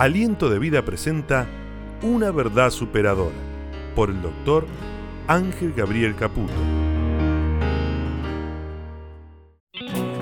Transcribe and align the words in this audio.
Aliento 0.00 0.48
de 0.48 0.58
Vida 0.58 0.82
presenta 0.82 1.46
Una 2.00 2.30
verdad 2.30 2.70
superadora 2.70 3.36
por 3.94 4.08
el 4.08 4.22
doctor 4.22 4.66
Ángel 5.26 5.74
Gabriel 5.74 6.16
Caputo. 6.16 6.54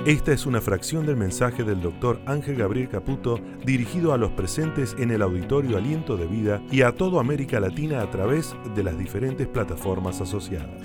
Esta 0.04 0.32
es 0.32 0.46
una 0.46 0.60
fracción 0.60 1.06
del 1.06 1.14
mensaje 1.14 1.62
del 1.62 1.80
doctor 1.80 2.20
Ángel 2.26 2.56
Gabriel 2.56 2.88
Caputo 2.88 3.38
dirigido 3.64 4.12
a 4.12 4.18
los 4.18 4.32
presentes 4.32 4.96
en 4.98 5.12
el 5.12 5.22
auditorio 5.22 5.76
Aliento 5.76 6.16
de 6.16 6.26
Vida 6.26 6.60
y 6.72 6.82
a 6.82 6.90
toda 6.90 7.20
América 7.20 7.60
Latina 7.60 8.02
a 8.02 8.10
través 8.10 8.56
de 8.74 8.82
las 8.82 8.98
diferentes 8.98 9.46
plataformas 9.46 10.20
asociadas. 10.20 10.82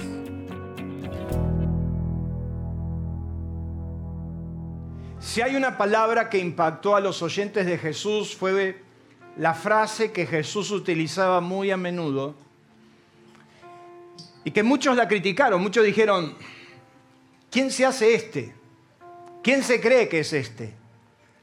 Si 5.19 5.41
hay 5.41 5.55
una 5.55 5.79
palabra 5.79 6.29
que 6.29 6.37
impactó 6.37 6.95
a 6.95 6.99
los 6.99 7.23
oyentes 7.23 7.65
de 7.65 7.79
Jesús 7.79 8.35
fue 8.35 8.82
la 9.37 9.53
frase 9.53 10.11
que 10.11 10.25
Jesús 10.25 10.71
utilizaba 10.71 11.41
muy 11.41 11.71
a 11.71 11.77
menudo 11.77 12.35
y 14.43 14.51
que 14.51 14.63
muchos 14.63 14.95
la 14.95 15.07
criticaron, 15.07 15.61
muchos 15.61 15.85
dijeron, 15.85 16.35
¿quién 17.49 17.71
se 17.71 17.85
hace 17.85 18.13
este? 18.13 18.53
¿Quién 19.41 19.63
se 19.63 19.81
cree 19.81 20.07
que 20.07 20.19
es 20.19 20.33
este? 20.33 20.73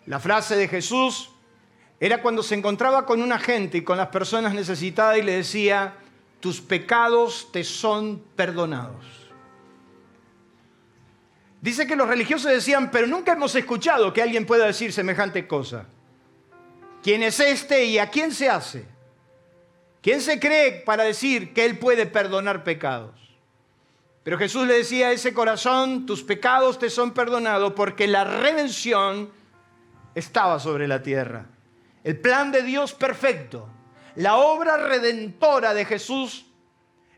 La 0.06 0.20
frase 0.20 0.56
de 0.56 0.68
Jesús 0.68 1.30
era 1.98 2.22
cuando 2.22 2.42
se 2.42 2.54
encontraba 2.54 3.04
con 3.04 3.22
una 3.22 3.38
gente 3.38 3.78
y 3.78 3.82
con 3.82 3.98
las 3.98 4.08
personas 4.08 4.54
necesitadas 4.54 5.18
y 5.18 5.22
le 5.22 5.32
decía, 5.32 5.94
tus 6.40 6.60
pecados 6.60 7.48
te 7.52 7.64
son 7.64 8.22
perdonados. 8.36 9.04
Dice 11.60 11.86
que 11.86 11.96
los 11.96 12.08
religiosos 12.08 12.50
decían, 12.50 12.90
pero 12.90 13.06
nunca 13.06 13.32
hemos 13.32 13.54
escuchado 13.54 14.14
que 14.14 14.22
alguien 14.22 14.46
pueda 14.46 14.66
decir 14.66 14.92
semejante 14.94 15.46
cosa. 15.46 15.86
¿Quién 17.02 17.22
es 17.22 17.40
este 17.40 17.84
y 17.84 17.98
a 17.98 18.10
quién 18.10 18.32
se 18.32 18.48
hace? 18.48 18.84
¿Quién 20.02 20.20
se 20.20 20.38
cree 20.38 20.82
para 20.84 21.04
decir 21.04 21.52
que 21.52 21.64
Él 21.64 21.78
puede 21.78 22.06
perdonar 22.06 22.64
pecados? 22.64 23.14
Pero 24.22 24.38
Jesús 24.38 24.66
le 24.66 24.74
decía 24.74 25.08
a 25.08 25.12
ese 25.12 25.32
corazón, 25.32 26.04
tus 26.06 26.22
pecados 26.22 26.78
te 26.78 26.90
son 26.90 27.12
perdonados 27.12 27.72
porque 27.72 28.06
la 28.06 28.24
redención 28.24 29.30
estaba 30.14 30.58
sobre 30.58 30.86
la 30.86 31.02
tierra. 31.02 31.46
El 32.04 32.18
plan 32.18 32.52
de 32.52 32.62
Dios 32.62 32.92
perfecto, 32.92 33.68
la 34.16 34.36
obra 34.36 34.76
redentora 34.76 35.72
de 35.72 35.84
Jesús 35.84 36.46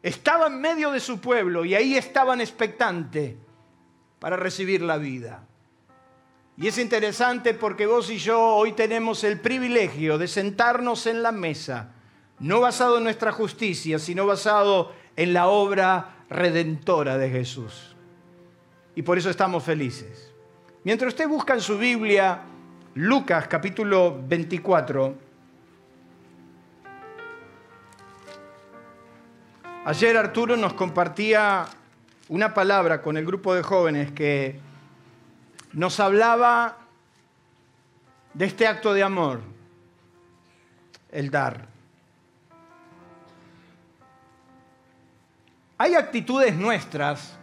estaba 0.02 0.46
en 0.46 0.60
medio 0.60 0.90
de 0.90 1.00
su 1.00 1.20
pueblo 1.20 1.64
y 1.64 1.74
ahí 1.74 1.96
estaban 1.96 2.40
expectantes 2.40 3.34
para 4.18 4.36
recibir 4.36 4.82
la 4.82 4.96
vida. 4.96 5.44
Y 6.56 6.68
es 6.68 6.76
interesante 6.78 7.54
porque 7.54 7.86
vos 7.86 8.10
y 8.10 8.18
yo 8.18 8.40
hoy 8.40 8.72
tenemos 8.72 9.24
el 9.24 9.40
privilegio 9.40 10.18
de 10.18 10.28
sentarnos 10.28 11.06
en 11.06 11.22
la 11.22 11.32
mesa, 11.32 11.92
no 12.40 12.60
basado 12.60 12.98
en 12.98 13.04
nuestra 13.04 13.32
justicia, 13.32 13.98
sino 13.98 14.26
basado 14.26 14.92
en 15.16 15.32
la 15.32 15.48
obra 15.48 16.24
redentora 16.28 17.16
de 17.16 17.30
Jesús. 17.30 17.96
Y 18.94 19.02
por 19.02 19.16
eso 19.16 19.30
estamos 19.30 19.64
felices. 19.64 20.30
Mientras 20.84 21.14
usted 21.14 21.26
busca 21.26 21.54
en 21.54 21.62
su 21.62 21.78
Biblia 21.78 22.42
Lucas 22.94 23.48
capítulo 23.48 24.20
24, 24.28 25.14
ayer 29.86 30.16
Arturo 30.18 30.56
nos 30.58 30.74
compartía 30.74 31.64
una 32.28 32.52
palabra 32.52 33.00
con 33.00 33.16
el 33.16 33.24
grupo 33.24 33.54
de 33.54 33.62
jóvenes 33.62 34.12
que 34.12 34.71
nos 35.72 36.00
hablaba 36.00 36.78
de 38.34 38.44
este 38.46 38.66
acto 38.66 38.92
de 38.92 39.02
amor, 39.02 39.40
el 41.10 41.30
dar. 41.30 41.68
Hay 45.78 45.94
actitudes 45.94 46.54
nuestras 46.54 47.38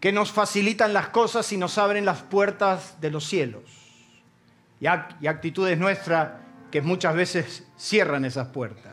que 0.00 0.12
nos 0.12 0.30
facilitan 0.30 0.92
las 0.92 1.08
cosas 1.08 1.50
y 1.52 1.56
nos 1.56 1.78
abren 1.78 2.04
las 2.04 2.20
puertas 2.20 3.00
de 3.00 3.10
los 3.10 3.24
cielos. 3.24 3.62
Y, 4.78 4.86
actitudes 4.86 5.78
nuestras 5.78 6.32
que 6.70 6.82
muchas 6.82 7.14
veces 7.14 7.66
cierran 7.78 8.26
esas 8.26 8.48
puertas. 8.48 8.92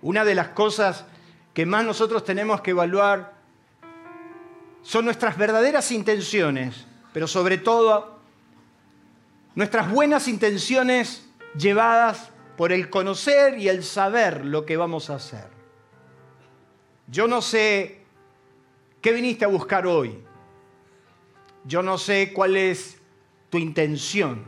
Una 0.00 0.24
de 0.24 0.36
las 0.36 0.50
cosas 0.50 1.04
que 1.52 1.66
más 1.66 1.84
nosotros 1.84 2.24
tenemos 2.24 2.60
que 2.60 2.70
evaluar 2.70 3.41
son 4.82 5.04
nuestras 5.04 5.38
verdaderas 5.38 5.90
intenciones, 5.92 6.86
pero 7.12 7.26
sobre 7.26 7.58
todo 7.58 8.18
nuestras 9.54 9.90
buenas 9.90 10.28
intenciones 10.28 11.28
llevadas 11.56 12.30
por 12.56 12.72
el 12.72 12.90
conocer 12.90 13.58
y 13.58 13.68
el 13.68 13.84
saber 13.84 14.44
lo 14.44 14.66
que 14.66 14.76
vamos 14.76 15.10
a 15.10 15.16
hacer. 15.16 15.48
Yo 17.06 17.28
no 17.28 17.42
sé 17.42 18.02
qué 19.00 19.12
viniste 19.12 19.44
a 19.44 19.48
buscar 19.48 19.86
hoy. 19.86 20.18
Yo 21.64 21.82
no 21.82 21.98
sé 21.98 22.32
cuál 22.32 22.56
es 22.56 22.98
tu 23.50 23.58
intención. 23.58 24.44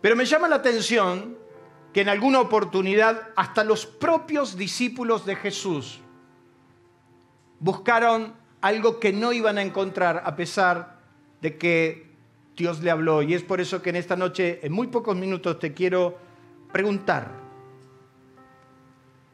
Pero 0.00 0.14
me 0.14 0.26
llama 0.26 0.48
la 0.48 0.56
atención 0.56 1.36
que 1.92 2.02
en 2.02 2.08
alguna 2.08 2.40
oportunidad 2.40 3.30
hasta 3.34 3.64
los 3.64 3.86
propios 3.86 4.56
discípulos 4.56 5.24
de 5.24 5.34
Jesús 5.34 6.00
buscaron 7.60 8.34
algo 8.60 8.98
que 9.00 9.12
no 9.12 9.32
iban 9.32 9.58
a 9.58 9.62
encontrar 9.62 10.22
a 10.24 10.36
pesar 10.36 10.98
de 11.40 11.56
que 11.56 12.06
Dios 12.56 12.80
le 12.80 12.90
habló. 12.90 13.22
Y 13.22 13.34
es 13.34 13.42
por 13.42 13.60
eso 13.60 13.82
que 13.82 13.90
en 13.90 13.96
esta 13.96 14.16
noche, 14.16 14.60
en 14.62 14.72
muy 14.72 14.88
pocos 14.88 15.16
minutos, 15.16 15.58
te 15.58 15.72
quiero 15.72 16.18
preguntar, 16.72 17.30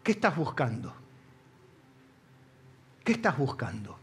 ¿qué 0.03 0.13
estás 0.13 0.37
buscando? 0.37 0.93
¿Qué 3.05 3.13
estás 3.13 3.37
buscando? 3.37 3.99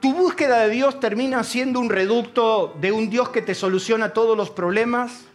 ¿Tu 0.00 0.12
búsqueda 0.12 0.64
de 0.64 0.70
Dios 0.70 0.98
termina 0.98 1.44
siendo 1.44 1.78
un 1.78 1.88
reducto 1.88 2.74
de 2.80 2.90
un 2.90 3.08
Dios 3.08 3.28
que 3.28 3.42
te 3.42 3.54
soluciona 3.54 4.12
todos 4.12 4.36
los 4.36 4.50
problemas? 4.50 5.26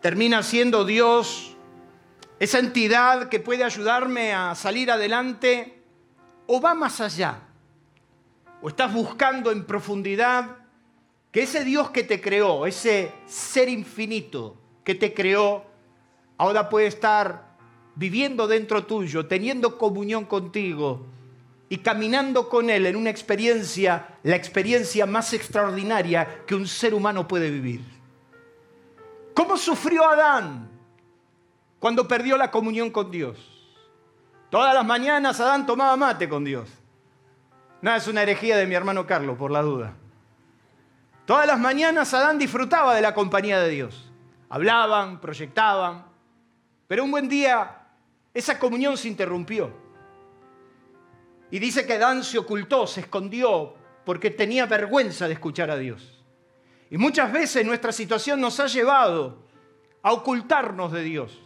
¿Termina 0.00 0.42
siendo 0.42 0.84
Dios 0.84 1.55
esa 2.38 2.58
entidad 2.58 3.28
que 3.28 3.40
puede 3.40 3.64
ayudarme 3.64 4.32
a 4.32 4.54
salir 4.54 4.90
adelante, 4.90 5.82
o 6.46 6.60
va 6.60 6.74
más 6.74 7.00
allá, 7.00 7.40
o 8.60 8.68
estás 8.68 8.92
buscando 8.92 9.50
en 9.50 9.64
profundidad 9.64 10.56
que 11.32 11.42
ese 11.42 11.64
Dios 11.64 11.90
que 11.90 12.04
te 12.04 12.20
creó, 12.20 12.66
ese 12.66 13.12
ser 13.26 13.68
infinito 13.68 14.56
que 14.84 14.94
te 14.94 15.12
creó, 15.14 15.64
ahora 16.36 16.68
puede 16.68 16.86
estar 16.86 17.56
viviendo 17.94 18.46
dentro 18.46 18.84
tuyo, 18.84 19.26
teniendo 19.26 19.78
comunión 19.78 20.26
contigo 20.26 21.06
y 21.68 21.78
caminando 21.78 22.48
con 22.48 22.70
Él 22.70 22.86
en 22.86 22.96
una 22.96 23.10
experiencia, 23.10 24.18
la 24.22 24.36
experiencia 24.36 25.06
más 25.06 25.32
extraordinaria 25.32 26.44
que 26.46 26.54
un 26.54 26.66
ser 26.66 26.94
humano 26.94 27.26
puede 27.26 27.50
vivir. 27.50 27.80
¿Cómo 29.34 29.56
sufrió 29.56 30.08
Adán? 30.08 30.75
Cuando 31.78 32.08
perdió 32.08 32.36
la 32.36 32.50
comunión 32.50 32.90
con 32.90 33.10
Dios. 33.10 33.38
Todas 34.50 34.74
las 34.74 34.84
mañanas 34.84 35.40
Adán 35.40 35.66
tomaba 35.66 35.96
mate 35.96 36.28
con 36.28 36.44
Dios. 36.44 36.70
No, 37.82 37.94
es 37.94 38.06
una 38.08 38.22
herejía 38.22 38.56
de 38.56 38.66
mi 38.66 38.74
hermano 38.74 39.06
Carlos, 39.06 39.36
por 39.36 39.50
la 39.50 39.62
duda. 39.62 39.94
Todas 41.26 41.46
las 41.46 41.58
mañanas 41.58 42.14
Adán 42.14 42.38
disfrutaba 42.38 42.94
de 42.94 43.02
la 43.02 43.12
compañía 43.12 43.60
de 43.60 43.68
Dios. 43.68 44.10
Hablaban, 44.48 45.20
proyectaban, 45.20 46.06
pero 46.86 47.04
un 47.04 47.10
buen 47.10 47.28
día 47.28 47.82
esa 48.32 48.58
comunión 48.58 48.96
se 48.96 49.08
interrumpió. 49.08 49.70
Y 51.50 51.58
dice 51.58 51.86
que 51.86 51.94
Adán 51.94 52.22
se 52.22 52.38
ocultó, 52.38 52.86
se 52.86 53.00
escondió, 53.00 53.74
porque 54.04 54.30
tenía 54.30 54.66
vergüenza 54.66 55.26
de 55.26 55.34
escuchar 55.34 55.70
a 55.70 55.76
Dios. 55.76 56.24
Y 56.90 56.98
muchas 56.98 57.32
veces 57.32 57.66
nuestra 57.66 57.92
situación 57.92 58.40
nos 58.40 58.60
ha 58.60 58.66
llevado 58.66 59.44
a 60.02 60.12
ocultarnos 60.12 60.92
de 60.92 61.02
Dios 61.02 61.45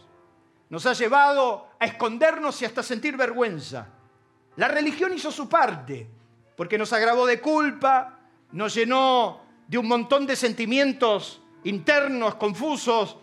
nos 0.71 0.85
ha 0.85 0.93
llevado 0.93 1.67
a 1.77 1.85
escondernos 1.85 2.61
y 2.61 2.65
hasta 2.65 2.81
sentir 2.81 3.17
vergüenza. 3.17 3.89
La 4.55 4.69
religión 4.69 5.13
hizo 5.13 5.29
su 5.29 5.49
parte, 5.49 6.09
porque 6.55 6.77
nos 6.77 6.93
agravó 6.93 7.25
de 7.25 7.41
culpa, 7.41 8.19
nos 8.53 8.73
llenó 8.73 9.41
de 9.67 9.77
un 9.77 9.85
montón 9.85 10.25
de 10.25 10.37
sentimientos 10.37 11.41
internos, 11.65 12.35
confusos, 12.35 13.17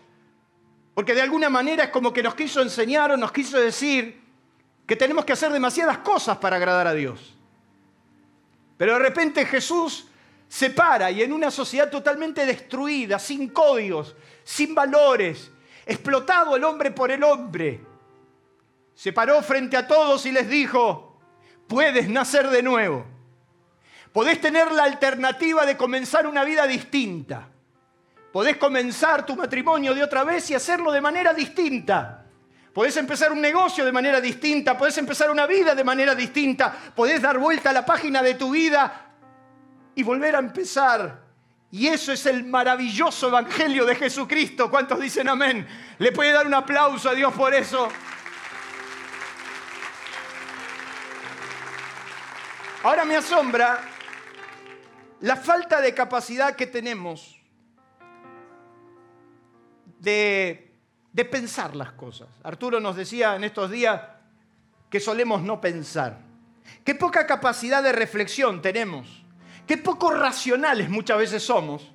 porque 0.92 1.14
de 1.14 1.22
alguna 1.22 1.48
manera 1.48 1.84
es 1.84 1.90
como 1.90 2.12
que 2.12 2.22
nos 2.22 2.34
quiso 2.34 2.60
enseñar 2.60 3.12
o 3.12 3.16
nos 3.16 3.32
quiso 3.32 3.58
decir 3.58 4.20
que 4.86 4.96
tenemos 4.96 5.24
que 5.24 5.32
hacer 5.32 5.50
demasiadas 5.50 5.98
cosas 5.98 6.36
para 6.36 6.56
agradar 6.56 6.86
a 6.86 6.92
Dios. 6.92 7.34
Pero 8.76 8.92
de 8.92 8.98
repente 8.98 9.46
Jesús 9.46 10.06
se 10.48 10.68
para 10.68 11.10
y 11.10 11.22
en 11.22 11.32
una 11.32 11.50
sociedad 11.50 11.90
totalmente 11.90 12.44
destruida, 12.44 13.18
sin 13.18 13.48
códigos, 13.48 14.14
sin 14.44 14.74
valores, 14.74 15.50
explotado 15.88 16.54
el 16.54 16.62
hombre 16.64 16.90
por 16.90 17.10
el 17.10 17.24
hombre. 17.24 17.80
Se 18.94 19.12
paró 19.12 19.42
frente 19.42 19.76
a 19.76 19.86
todos 19.86 20.26
y 20.26 20.32
les 20.32 20.48
dijo, 20.48 21.18
puedes 21.66 22.08
nacer 22.10 22.50
de 22.50 22.62
nuevo. 22.62 23.06
Podés 24.12 24.38
tener 24.40 24.70
la 24.70 24.84
alternativa 24.84 25.64
de 25.64 25.78
comenzar 25.78 26.26
una 26.26 26.44
vida 26.44 26.66
distinta. 26.66 27.48
Podés 28.32 28.58
comenzar 28.58 29.24
tu 29.24 29.34
matrimonio 29.34 29.94
de 29.94 30.02
otra 30.02 30.24
vez 30.24 30.50
y 30.50 30.54
hacerlo 30.54 30.92
de 30.92 31.00
manera 31.00 31.32
distinta. 31.32 32.26
Podés 32.74 32.96
empezar 32.98 33.32
un 33.32 33.40
negocio 33.40 33.84
de 33.84 33.90
manera 33.90 34.20
distinta, 34.20 34.76
podés 34.76 34.98
empezar 34.98 35.30
una 35.30 35.46
vida 35.46 35.74
de 35.74 35.82
manera 35.84 36.14
distinta, 36.14 36.72
podés 36.94 37.22
dar 37.22 37.38
vuelta 37.38 37.70
a 37.70 37.72
la 37.72 37.84
página 37.84 38.22
de 38.22 38.34
tu 38.34 38.50
vida 38.50 39.14
y 39.94 40.02
volver 40.02 40.36
a 40.36 40.40
empezar. 40.40 41.27
Y 41.70 41.86
eso 41.86 42.12
es 42.12 42.24
el 42.24 42.44
maravilloso 42.44 43.28
evangelio 43.28 43.84
de 43.84 43.94
Jesucristo. 43.94 44.70
¿Cuántos 44.70 45.00
dicen 45.00 45.28
amén? 45.28 45.66
¿Le 45.98 46.12
puede 46.12 46.32
dar 46.32 46.46
un 46.46 46.54
aplauso 46.54 47.10
a 47.10 47.14
Dios 47.14 47.32
por 47.34 47.52
eso? 47.52 47.88
Ahora 52.82 53.04
me 53.04 53.16
asombra 53.16 53.80
la 55.20 55.36
falta 55.36 55.80
de 55.80 55.92
capacidad 55.92 56.54
que 56.56 56.66
tenemos 56.66 57.38
de, 59.98 60.72
de, 61.12 61.24
pensar 61.24 61.74
las 61.74 61.92
cosas. 61.92 62.28
Arturo 62.44 62.78
nos 62.78 62.96
decía 62.96 63.34
en 63.34 63.44
estos 63.44 63.70
días 63.70 64.00
que 64.88 65.00
solemos 65.00 65.42
no 65.42 65.60
pensar. 65.60 66.20
Qué 66.84 66.94
poca 66.94 67.26
capacidad 67.26 67.82
de 67.82 67.92
reflexión 67.92 68.62
tenemos. 68.62 69.24
Qué 69.68 69.76
poco 69.76 70.10
racionales 70.10 70.88
muchas 70.88 71.18
veces 71.18 71.42
somos. 71.42 71.86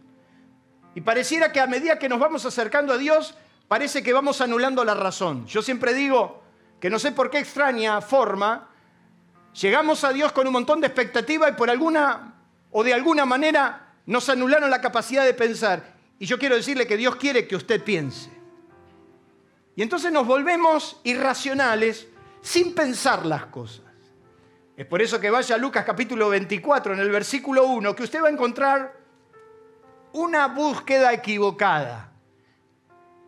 Y 0.94 1.02
pareciera 1.02 1.52
que 1.52 1.60
a 1.60 1.66
medida 1.66 1.98
que 1.98 2.08
nos 2.08 2.20
vamos 2.20 2.46
acercando 2.46 2.94
a 2.94 2.98
Dios, 2.98 3.34
parece 3.68 4.04
que 4.04 4.14
vamos 4.14 4.42
anulando 4.42 4.86
la 4.86 4.94
razón. 4.94 5.48
Yo 5.48 5.64
siempre 5.64 5.96
digo 5.96 6.44
que 6.80 6.92
no 6.92 7.00
sé 7.00 7.12
por 7.14 7.31
qué 7.31 7.40
extraña 7.40 8.00
forma, 8.00 8.70
llegamos 9.60 10.04
a 10.04 10.14
Dios 10.14 10.31
con 10.34 10.46
un 10.46 10.54
montón 10.54 10.81
de 10.81 10.88
expectativa 10.88 11.50
y 11.50 11.54
por 11.54 11.72
alguna 11.72 12.36
o 12.70 12.84
de 12.84 12.94
alguna 12.94 13.25
manera 13.25 13.96
nos 14.06 14.30
anularon 14.30 14.70
la 14.70 14.80
capacidad 14.80 15.25
de 15.25 15.34
pensar. 15.34 15.96
Y 16.20 16.28
yo 16.28 16.38
quiero 16.38 16.56
decirle 16.56 16.86
que 16.86 16.96
Dios 16.96 17.16
quiere 17.16 17.48
que 17.48 17.56
usted 17.56 17.84
piense. 17.84 18.30
Y 19.75 19.81
entonces 19.81 20.12
nos 20.12 20.28
volvemos 20.28 21.02
irracionales 21.04 22.08
sin 22.44 22.75
pensar 22.75 23.25
las 23.25 23.48
cosas. 23.48 23.93
Es 24.75 24.88
por 24.88 25.04
eso 25.04 25.20
que 25.20 25.30
vaya 25.30 25.54
a 25.54 25.60
Lucas 25.60 25.86
capítulo 25.86 26.30
24, 26.30 26.94
en 26.94 27.00
el 27.00 27.12
versículo 27.12 27.68
1, 27.68 27.96
que 27.96 28.04
usted 28.04 28.24
va 28.24 28.28
a 28.28 28.31
encontrar 28.31 28.92
una 30.14 30.48
búsqueda 30.48 31.14
equivocada, 31.14 32.12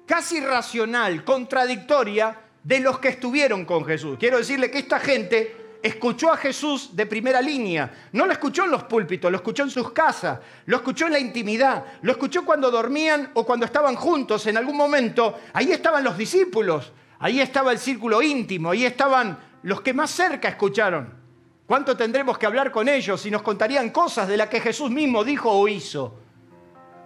casi 0.07 0.39
racional, 0.39 1.23
contradictoria 1.23 2.35
de 2.63 2.79
los 2.79 2.97
que 2.97 3.09
estuvieron 3.09 3.63
con 3.63 3.85
Jesús. 3.85 4.17
Quiero 4.19 4.39
decirle 4.39 4.71
que 4.71 4.79
esta 4.79 4.99
gente 4.99 5.77
escuchó 5.83 6.31
a 6.33 6.37
Jesús 6.37 6.95
de 6.95 7.05
primera 7.05 7.43
línea. 7.43 8.07
No 8.13 8.25
lo 8.25 8.31
escuchó 8.31 8.65
en 8.65 8.71
los 8.71 8.85
púlpitos, 8.85 9.29
lo 9.29 9.37
escuchó 9.37 9.61
en 9.61 9.69
sus 9.69 9.91
casas, 9.91 10.39
lo 10.65 10.77
escuchó 10.77 11.05
en 11.05 11.13
la 11.13 11.19
intimidad, 11.19 11.85
lo 12.01 12.11
escuchó 12.11 12.43
cuando 12.43 12.71
dormían 12.71 13.29
o 13.35 13.45
cuando 13.45 13.67
estaban 13.67 13.95
juntos 13.95 14.47
en 14.47 14.57
algún 14.57 14.77
momento. 14.77 15.37
Ahí 15.53 15.71
estaban 15.71 16.03
los 16.03 16.17
discípulos, 16.17 16.91
ahí 17.19 17.39
estaba 17.39 17.71
el 17.71 17.77
círculo 17.77 18.23
íntimo, 18.23 18.71
ahí 18.71 18.83
estaban 18.83 19.37
los 19.61 19.81
que 19.81 19.93
más 19.93 20.09
cerca 20.09 20.47
escucharon. 20.47 21.24
¿Cuánto 21.65 21.97
tendremos 21.97 22.37
que 22.37 22.45
hablar 22.45 22.71
con 22.71 22.87
ellos 22.87 23.25
y 23.25 23.31
nos 23.31 23.41
contarían 23.41 23.89
cosas 23.89 24.27
de 24.27 24.37
las 24.37 24.49
que 24.49 24.61
Jesús 24.61 24.91
mismo 24.91 25.23
dijo 25.23 25.51
o 25.51 25.67
hizo? 25.67 26.19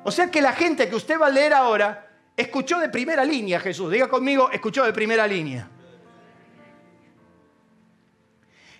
O 0.03 0.11
sea 0.11 0.29
que 0.29 0.41
la 0.41 0.53
gente 0.53 0.89
que 0.89 0.95
usted 0.95 1.19
va 1.19 1.27
a 1.27 1.29
leer 1.29 1.53
ahora 1.53 2.07
escuchó 2.35 2.79
de 2.79 2.89
primera 2.89 3.23
línea 3.23 3.59
Jesús. 3.59 3.91
Diga 3.91 4.07
conmigo, 4.07 4.49
escuchó 4.51 4.83
de 4.85 4.91
primera 4.91 5.25
línea. 5.27 5.69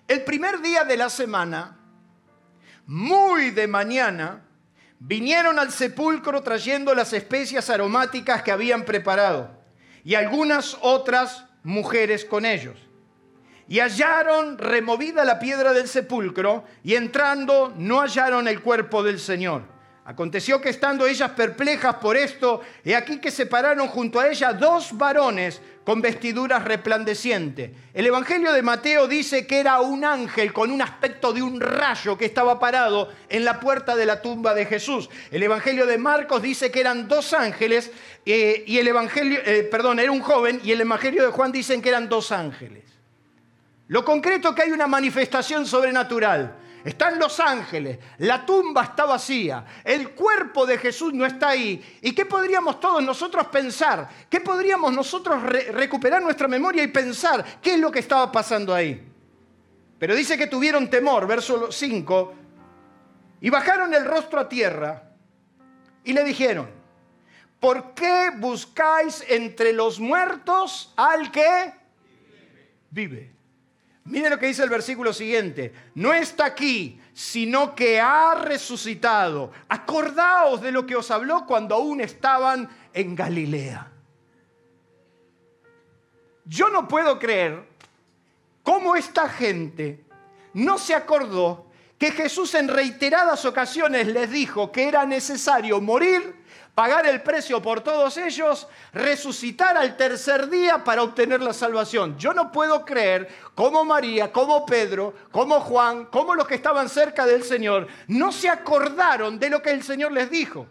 El 0.07 0.23
primer 0.23 0.59
día 0.59 0.83
de 0.83 0.97
la 0.97 1.09
semana, 1.09 1.77
muy 2.85 3.51
de 3.51 3.67
mañana, 3.67 4.43
vinieron 4.97 5.59
al 5.59 5.71
sepulcro 5.71 6.41
trayendo 6.41 6.93
las 6.95 7.13
especias 7.13 7.69
aromáticas 7.69 8.41
que 8.41 8.51
habían 8.51 8.83
preparado 8.83 9.51
y 10.03 10.15
algunas 10.15 10.77
otras 10.81 11.45
mujeres 11.63 12.25
con 12.25 12.45
ellos. 12.45 12.88
Y 13.69 13.79
hallaron 13.79 14.57
removida 14.57 15.23
la 15.23 15.39
piedra 15.39 15.71
del 15.71 15.87
sepulcro 15.87 16.65
y 16.83 16.95
entrando 16.95 17.71
no 17.77 18.01
hallaron 18.01 18.47
el 18.47 18.61
cuerpo 18.61 19.03
del 19.03 19.19
Señor. 19.19 19.61
Aconteció 20.09 20.59
que 20.59 20.69
estando 20.69 21.05
ellas 21.05 21.29
perplejas 21.31 21.97
por 21.97 22.17
esto, 22.17 22.61
he 22.83 22.95
aquí 22.95 23.19
que 23.19 23.29
se 23.29 23.45
pararon 23.45 23.87
junto 23.87 24.19
a 24.19 24.27
ella 24.27 24.53
dos 24.53 24.97
varones 24.97 25.61
con 25.83 26.01
vestiduras 26.01 26.63
resplandecientes. 26.65 27.69
El 27.93 28.07
Evangelio 28.07 28.51
de 28.51 28.63
Mateo 28.63 29.07
dice 29.07 29.45
que 29.45 29.59
era 29.59 29.79
un 29.81 30.03
ángel 30.03 30.51
con 30.51 30.71
un 30.71 30.81
aspecto 30.81 31.31
de 31.31 31.43
un 31.43 31.59
rayo 31.61 32.17
que 32.17 32.25
estaba 32.25 32.59
parado 32.59 33.09
en 33.29 33.45
la 33.45 33.59
puerta 33.59 33.95
de 33.95 34.07
la 34.07 34.19
tumba 34.19 34.55
de 34.55 34.65
Jesús. 34.65 35.11
El 35.29 35.43
Evangelio 35.43 35.85
de 35.85 35.99
Marcos 35.99 36.41
dice 36.41 36.71
que 36.71 36.79
eran 36.79 37.07
dos 37.07 37.31
ángeles 37.33 37.91
eh, 38.25 38.63
y 38.65 38.79
el 38.79 38.87
Evangelio, 38.87 39.39
eh, 39.45 39.67
perdón, 39.69 39.99
era 39.99 40.11
un 40.11 40.21
joven 40.21 40.59
y 40.63 40.71
el 40.71 40.81
Evangelio 40.81 41.23
de 41.23 41.31
Juan 41.31 41.51
dicen 41.51 41.83
que 41.83 41.89
eran 41.89 42.09
dos 42.09 42.31
ángeles. 42.31 42.98
Lo 43.89 44.05
concreto 44.05 44.53
que 44.53 44.61
hay 44.61 44.71
una 44.71 44.87
manifestación 44.87 45.65
sobrenatural. 45.65 46.57
Están 46.83 47.19
los 47.19 47.39
ángeles, 47.41 47.99
la 48.19 48.45
tumba 48.45 48.83
está 48.83 49.03
vacía, 49.05 49.65
el 49.83 50.11
cuerpo 50.11 50.65
de 50.65 50.77
Jesús 50.77 51.13
no 51.13 51.25
está 51.25 51.49
ahí. 51.49 51.99
¿Y 52.01 52.13
qué 52.13 52.25
podríamos 52.25 52.79
todos 52.79 53.03
nosotros 53.03 53.47
pensar? 53.47 54.07
¿Qué 54.29 54.39
podríamos 54.39 54.93
nosotros 54.93 55.43
recuperar 55.43 56.21
nuestra 56.21 56.47
memoria 56.47 56.81
y 56.81 56.87
pensar 56.87 57.59
qué 57.61 57.73
es 57.73 57.79
lo 57.79 57.91
que 57.91 57.99
estaba 57.99 58.31
pasando 58.31 58.73
ahí? 58.73 59.05
Pero 59.97 60.15
dice 60.15 60.37
que 60.37 60.47
tuvieron 60.47 60.89
temor, 60.89 61.27
verso 61.27 61.69
5, 61.69 62.33
y 63.41 63.49
bajaron 63.49 63.93
el 63.93 64.05
rostro 64.05 64.39
a 64.39 64.47
tierra 64.47 65.03
y 66.05 66.13
le 66.13 66.23
dijeron, 66.23 66.69
¿por 67.59 67.93
qué 67.93 68.29
buscáis 68.37 69.25
entre 69.27 69.73
los 69.73 69.99
muertos 69.99 70.93
al 70.95 71.29
que 71.29 71.73
vive? 72.89 73.38
Miren 74.09 74.31
lo 74.31 74.39
que 74.39 74.47
dice 74.47 74.63
el 74.63 74.71
versículo 74.71 75.13
siguiente. 75.13 75.71
No 75.93 76.11
está 76.13 76.45
aquí, 76.45 76.99
sino 77.13 77.75
que 77.75 78.01
ha 78.01 78.33
resucitado. 78.33 79.51
Acordaos 79.69 80.61
de 80.61 80.71
lo 80.71 80.87
que 80.87 80.95
os 80.95 81.11
habló 81.11 81.45
cuando 81.45 81.75
aún 81.75 82.01
estaban 82.01 82.67
en 82.91 83.15
Galilea. 83.15 83.91
Yo 86.43 86.69
no 86.69 86.87
puedo 86.87 87.19
creer 87.19 87.67
cómo 88.63 88.95
esta 88.95 89.29
gente 89.29 90.03
no 90.55 90.79
se 90.79 90.95
acordó 90.95 91.67
que 91.99 92.09
Jesús 92.09 92.55
en 92.55 92.67
reiteradas 92.67 93.45
ocasiones 93.45 94.07
les 94.07 94.31
dijo 94.31 94.71
que 94.71 94.87
era 94.87 95.05
necesario 95.05 95.79
morir 95.81 96.35
pagar 96.79 97.05
el 97.07 97.21
precio 97.21 97.61
por 97.61 97.81
todos 97.81 98.15
ellos, 98.15 98.65
resucitar 98.93 99.75
al 99.75 99.97
tercer 99.97 100.49
día 100.49 100.81
para 100.81 101.03
obtener 101.03 101.41
la 101.41 101.51
salvación. 101.51 102.17
Yo 102.17 102.33
no 102.33 102.53
puedo 102.53 102.85
creer 102.85 103.27
cómo 103.53 103.83
María, 103.83 104.31
como 104.31 104.65
Pedro, 104.65 105.13
como 105.29 105.59
Juan, 105.59 106.05
como 106.05 106.35
los 106.35 106.47
que 106.47 106.55
estaban 106.55 106.87
cerca 106.87 107.25
del 107.25 107.43
Señor, 107.43 107.85
no 108.07 108.31
se 108.31 108.47
acordaron 108.47 109.37
de 109.37 109.49
lo 109.49 109.61
que 109.61 109.71
el 109.71 109.83
Señor 109.83 110.13
les 110.13 110.31
dijo. 110.31 110.67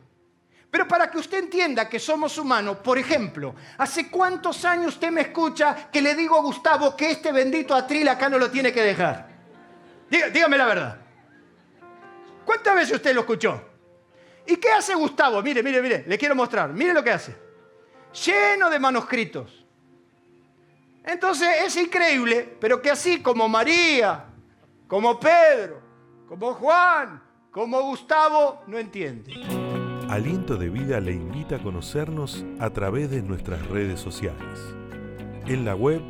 Pero 0.71 0.89
para 0.89 1.11
que 1.11 1.19
usted 1.19 1.41
entienda 1.41 1.91
que 1.91 1.99
somos 1.99 2.39
humanos, 2.39 2.79
por 2.79 2.97
ejemplo, 2.97 3.55
¿hace 3.77 4.11
cuántos 4.11 4.65
años 4.65 4.95
usted 4.95 5.11
me 5.11 5.21
escucha 5.21 5.91
que 5.93 6.01
le 6.01 6.15
digo 6.15 6.39
a 6.39 6.41
Gustavo 6.41 6.97
que 6.97 7.11
este 7.11 7.33
bendito 7.33 7.75
atril 7.75 8.09
acá 8.09 8.31
no 8.31 8.39
lo 8.39 8.51
tiene 8.51 8.73
que 8.73 8.83
dejar? 8.83 9.29
dígame 10.09 10.57
la 10.57 10.65
verdad. 10.65 10.97
¿Cuántas 12.47 12.75
veces 12.77 12.97
usted 12.97 13.15
lo 13.15 13.21
escuchó? 13.21 13.63
¿Y 14.49 14.57
qué 14.57 14.71
hace 14.71 14.95
Gustavo? 14.95 15.43
Mire, 15.43 15.63
mire, 15.63 15.83
mire, 15.83 16.05
le 16.07 16.17
quiero 16.17 16.35
mostrar. 16.35 16.73
Mire 16.73 16.95
lo 16.95 17.05
que 17.05 17.11
hace. 17.11 17.37
Lleno 18.25 18.71
de 18.71 18.79
manuscritos. 18.79 19.67
Entonces 21.05 21.49
es 21.67 21.77
increíble, 21.77 22.57
pero 22.59 22.81
que 22.81 22.91
así 22.91 23.21
como 23.21 23.47
María, 23.47 24.25
como 24.87 25.21
Pedro, 25.21 25.83
como 26.27 26.55
Juan, 26.55 27.23
como 27.51 27.83
Gustavo, 27.83 28.63
no 28.67 28.79
entiende. 28.79 29.35
Aliento 30.09 30.57
de 30.57 30.71
Vida 30.71 30.99
le 31.01 31.13
invita 31.13 31.57
a 31.57 31.63
conocernos 31.63 32.47
a 32.59 32.71
través 32.71 33.11
de 33.11 33.21
nuestras 33.21 33.67
redes 33.69 34.01
sociales. 34.01 34.59
En 35.47 35.67
la 35.67 35.75
web, 35.75 36.01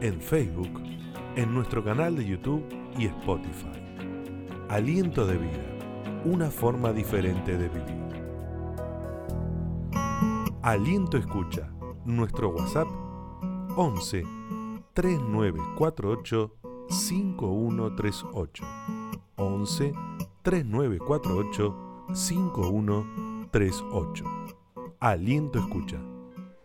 en 0.00 0.20
Facebook, 0.20 0.82
en 1.36 1.54
nuestro 1.54 1.84
canal 1.84 2.16
de 2.16 2.24
YouTube 2.24 2.66
y 2.98 3.06
Spotify. 3.06 3.80
Aliento 4.68 5.24
de 5.24 5.38
Vida 5.38 5.75
una 6.26 6.50
forma 6.50 6.92
diferente 6.92 7.56
de 7.56 7.68
vivir. 7.68 8.04
Aliento 10.62 11.16
Escucha, 11.16 11.70
nuestro 12.04 12.48
WhatsApp 12.48 12.88
11 13.76 14.24
3948 14.92 16.56
5138. 16.88 18.64
11 19.36 19.92
3948 20.42 21.76
5138. 22.12 24.24
Aliento 24.98 25.60
Escucha. 25.60 25.98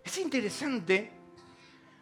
Es 0.03 0.17
interesante 0.17 1.11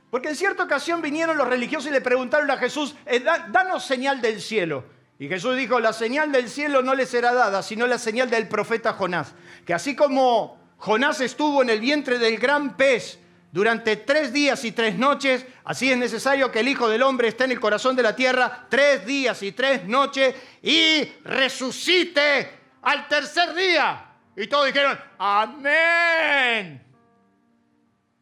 porque 0.09 0.29
en 0.29 0.37
cierta 0.37 0.63
ocasión 0.63 1.01
vinieron 1.01 1.37
los 1.37 1.49
religiosos 1.49 1.89
y 1.89 1.93
le 1.93 1.99
preguntaron 1.99 2.49
a 2.49 2.55
Jesús, 2.57 2.95
eh, 3.05 3.21
danos 3.51 3.85
señal 3.85 4.21
del 4.21 4.39
cielo. 4.39 4.97
Y 5.19 5.27
Jesús 5.27 5.57
dijo, 5.57 5.81
la 5.81 5.91
señal 5.91 6.31
del 6.31 6.49
cielo 6.49 6.81
no 6.81 6.95
le 6.95 7.05
será 7.05 7.33
dada, 7.33 7.61
sino 7.61 7.85
la 7.85 7.99
señal 7.99 8.29
del 8.29 8.47
profeta 8.47 8.93
Jonás. 8.93 9.33
Que 9.65 9.73
así 9.73 9.93
como 9.93 10.57
Jonás 10.77 11.19
estuvo 11.19 11.61
en 11.61 11.69
el 11.69 11.81
vientre 11.81 12.17
del 12.17 12.37
gran 12.37 12.77
pez 12.77 13.19
durante 13.51 13.97
tres 13.97 14.31
días 14.31 14.63
y 14.63 14.71
tres 14.71 14.97
noches. 14.97 15.45
Así 15.65 15.91
es 15.91 15.97
necesario 15.97 16.49
que 16.49 16.61
el 16.61 16.69
Hijo 16.69 16.87
del 16.87 17.03
Hombre 17.03 17.27
esté 17.27 17.43
en 17.43 17.51
el 17.51 17.59
corazón 17.59 17.97
de 17.97 18.03
la 18.03 18.15
tierra 18.15 18.67
tres 18.69 19.05
días 19.05 19.43
y 19.43 19.51
tres 19.51 19.85
noches 19.85 20.33
y 20.61 21.03
resucite 21.25 22.51
al 22.81 23.05
tercer 23.09 23.53
día. 23.53 24.05
Y 24.37 24.47
todos 24.47 24.67
dijeron, 24.67 24.97
amén. 25.17 26.81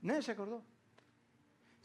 Nadie 0.02 0.24
se 0.24 0.32
acordó. 0.32 0.64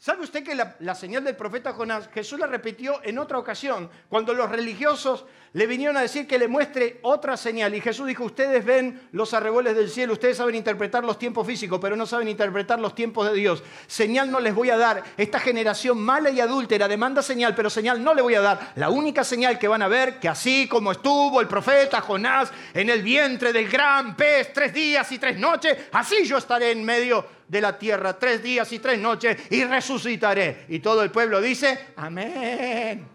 ¿Sabe 0.03 0.25
usted 0.25 0.43
que 0.43 0.53
la, 0.53 0.95
señal 0.95 1.23
del 1.23 1.37
profeta 1.37 1.71
Jonás, 1.71 2.09
Jesús 2.13 2.37
la 2.37 2.45
repitió 2.45 2.99
en 3.05 3.17
otra 3.17 3.37
ocasión, 3.37 3.89
cuando 4.09 4.33
los 4.33 4.49
religiosos 4.49 5.25
le 5.53 5.67
vinieron 5.67 5.95
a 5.97 6.01
decir 6.01 6.25
que 6.25 6.39
le 6.39 6.47
muestre 6.47 6.99
otra 7.03 7.37
señal? 7.37 7.75
Y 7.75 7.81
Jesús 7.81 8.07
dijo, 8.07 8.23
ustedes 8.23 8.65
ven 8.65 9.07
los 9.11 9.35
arreboles 9.35 9.75
del 9.75 9.87
cielo, 9.87 10.13
ustedes 10.13 10.37
saben 10.37 10.55
interpretar 10.55 11.03
los 11.03 11.19
tiempos 11.19 11.45
físicos, 11.45 11.79
pero 11.79 11.95
no 11.95 12.07
saben 12.07 12.27
interpretar 12.27 12.79
los 12.79 12.95
tiempos 12.95 13.29
de 13.29 13.35
Dios. 13.35 13.61
Señal 13.85 14.31
no 14.31 14.39
les 14.39 14.55
voy 14.55 14.71
a 14.71 14.77
dar. 14.77 15.03
Esta 15.15 15.39
generación 15.39 15.99
mala 15.99 16.31
y 16.31 16.39
adúltera 16.39 16.87
demanda 16.87 17.21
señal, 17.21 17.53
pero 17.53 17.69
señal 17.69 18.03
no 18.03 18.15
le 18.15 18.23
voy 18.23 18.33
a 18.33 18.41
dar. 18.41 18.73
La 18.75 18.89
única 18.89 19.23
señal 19.23 19.59
que 19.59 19.67
van 19.67 19.83
a 19.83 19.87
ver, 19.87 20.19
que 20.19 20.27
así 20.27 20.67
como 20.67 20.91
estuvo 20.91 21.39
el 21.39 21.47
profeta 21.47 22.01
Jonás 22.01 22.51
en 22.73 22.89
el 22.89 23.03
vientre 23.03 23.53
del 23.53 23.69
gran 23.69 24.15
pez 24.15 24.51
tres 24.53 24.73
días 24.73 25.11
y 25.11 25.19
tres 25.19 25.37
noches, 25.37 25.77
así 25.91 26.25
yo 26.25 26.37
estaré 26.37 26.71
en 26.71 26.83
medio 26.83 27.25
de 27.47 27.61
la 27.61 27.77
tierra 27.77 28.17
tres 28.17 28.41
días 28.41 28.71
y 28.71 28.79
tres 28.79 28.97
noches 28.97 29.37
y 29.51 29.63
resucitaré. 29.65 30.65
Y 30.69 30.79
todo 30.79 31.03
el 31.03 31.11
pueblo 31.11 31.39
dice, 31.39 31.89
amén. 31.95 33.12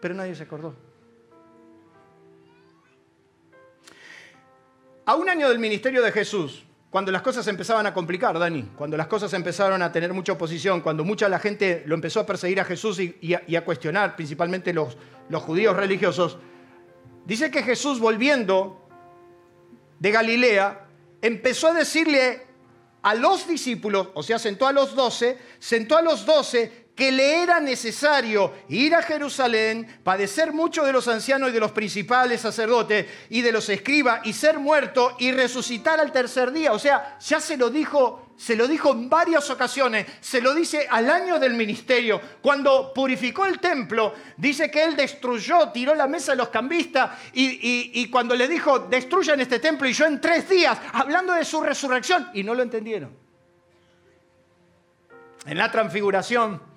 Pero 0.00 0.14
nadie 0.14 0.34
se 0.34 0.42
acordó. 0.42 0.74
A 5.06 5.14
un 5.16 5.28
año 5.28 5.48
del 5.48 5.58
ministerio 5.58 6.02
de 6.02 6.12
Jesús, 6.12 6.64
cuando 6.90 7.12
las 7.12 7.22
cosas 7.22 7.46
empezaban 7.46 7.86
a 7.86 7.94
complicar, 7.94 8.38
Dani, 8.38 8.70
cuando 8.76 8.96
las 8.96 9.06
cosas 9.06 9.32
empezaron 9.34 9.82
a 9.82 9.92
tener 9.92 10.12
mucha 10.12 10.32
oposición, 10.32 10.80
cuando 10.80 11.04
mucha 11.04 11.28
la 11.28 11.38
gente 11.38 11.82
lo 11.86 11.94
empezó 11.94 12.20
a 12.20 12.26
perseguir 12.26 12.60
a 12.60 12.64
Jesús 12.64 12.98
y, 12.98 13.34
a, 13.34 13.58
a, 13.58 13.64
cuestionar, 13.64 14.16
principalmente 14.16 14.72
los, 14.72 14.96
los 15.28 15.42
judíos 15.42 15.76
religiosos, 15.76 16.38
dice 17.26 17.50
que 17.50 17.62
Jesús 17.62 18.00
volviendo 18.00 18.80
de 20.00 20.10
Galilea, 20.10 20.86
empezó 21.22 21.68
a 21.68 21.74
decirle 21.74 22.46
a 23.02 23.14
los 23.14 23.46
discípulos, 23.46 24.08
o 24.14 24.22
sea, 24.22 24.38
sentó 24.38 24.66
a 24.66 24.72
los 24.72 24.94
doce, 24.94 25.38
sentó 25.58 25.96
a 25.96 26.02
los 26.02 26.26
doce 26.26 26.79
que 26.94 27.10
le 27.10 27.42
era 27.42 27.60
necesario 27.60 28.52
ir 28.68 28.94
a 28.94 29.02
Jerusalén, 29.02 30.00
padecer 30.04 30.52
mucho 30.52 30.84
de 30.84 30.92
los 30.92 31.08
ancianos 31.08 31.48
y 31.48 31.52
de 31.52 31.60
los 31.60 31.72
principales 31.72 32.42
sacerdotes 32.42 33.06
y 33.30 33.40
de 33.40 33.52
los 33.52 33.68
escribas 33.68 34.20
y 34.24 34.32
ser 34.32 34.58
muerto 34.58 35.16
y 35.18 35.32
resucitar 35.32 35.98
al 35.98 36.12
tercer 36.12 36.52
día. 36.52 36.72
O 36.72 36.78
sea, 36.78 37.18
ya 37.18 37.40
se 37.40 37.56
lo 37.56 37.70
dijo, 37.70 38.34
se 38.36 38.54
lo 38.54 38.68
dijo 38.68 38.92
en 38.92 39.08
varias 39.08 39.48
ocasiones, 39.48 40.06
se 40.20 40.42
lo 40.42 40.54
dice 40.54 40.86
al 40.90 41.08
año 41.08 41.38
del 41.38 41.54
ministerio. 41.54 42.20
Cuando 42.42 42.92
purificó 42.92 43.46
el 43.46 43.60
templo, 43.60 44.14
dice 44.36 44.70
que 44.70 44.84
él 44.84 44.94
destruyó, 44.94 45.70
tiró 45.70 45.94
la 45.94 46.06
mesa 46.06 46.32
de 46.32 46.38
los 46.38 46.50
cambistas 46.50 47.18
y, 47.32 47.90
y, 47.94 48.10
cuando 48.10 48.34
le 48.34 48.46
dijo, 48.46 48.78
destruyan 48.78 49.40
este 49.40 49.58
templo 49.58 49.88
y 49.88 49.92
yo 49.92 50.04
en 50.04 50.20
tres 50.20 50.48
días, 50.48 50.78
hablando 50.92 51.32
de 51.32 51.44
su 51.44 51.62
resurrección, 51.62 52.28
y 52.34 52.42
no 52.42 52.54
lo 52.54 52.62
entendieron. 52.62 53.16
En 55.46 55.56
la 55.56 55.70
transfiguración, 55.70 56.69